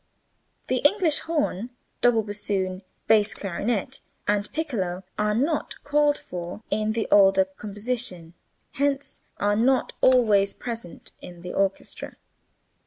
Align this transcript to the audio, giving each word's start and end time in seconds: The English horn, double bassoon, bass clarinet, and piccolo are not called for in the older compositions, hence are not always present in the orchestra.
The 0.65 0.77
English 0.77 1.19
horn, 1.19 1.69
double 2.01 2.23
bassoon, 2.23 2.81
bass 3.05 3.35
clarinet, 3.35 3.99
and 4.27 4.51
piccolo 4.51 5.03
are 5.19 5.35
not 5.35 5.75
called 5.83 6.17
for 6.17 6.63
in 6.71 6.93
the 6.93 7.07
older 7.11 7.45
compositions, 7.45 8.33
hence 8.71 9.21
are 9.37 9.55
not 9.55 9.93
always 10.01 10.53
present 10.53 11.11
in 11.21 11.43
the 11.43 11.53
orchestra. 11.53 12.15